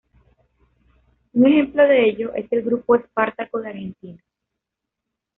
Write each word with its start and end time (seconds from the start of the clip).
Un 1.33 1.45
ejemplo 1.45 1.83
de 1.83 2.09
ello, 2.09 2.33
es 2.33 2.51
el 2.51 2.63
Grupo 2.63 2.95
Espartaco 2.95 3.59
de 3.59 3.69
Argentina. 3.69 4.23